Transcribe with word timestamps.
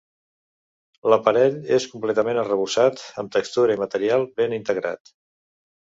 L'aparell 1.13 1.59
és 1.77 1.85
completament 1.91 2.41
arrebossat 2.45 3.03
amb 3.25 3.35
textura 3.39 3.77
i 3.77 3.81
material 3.83 4.29
ben 4.41 4.57
integrat. 4.63 5.13